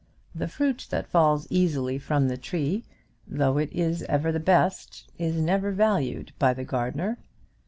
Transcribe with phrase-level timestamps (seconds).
[0.33, 2.85] The fruit that falls easily from the tree,
[3.27, 7.19] though it is ever the best, is never valued by the gardener.